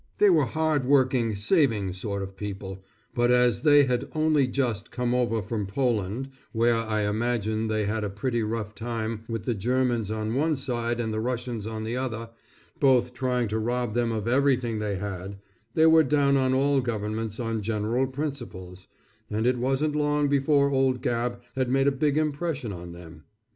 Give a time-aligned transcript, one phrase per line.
[0.17, 5.13] They were hard working, saving sort of people, but as they had only just come
[5.13, 10.09] over from Poland where I imagine they had a pretty rough time with the Germans
[10.09, 12.31] on one side and the Russians on the other,
[12.79, 15.37] both trying to rob them of everything they had,
[15.75, 18.87] they were down on all governments on general principles,
[19.29, 23.25] and it wasn't long before old Gabb had made a big impression on them.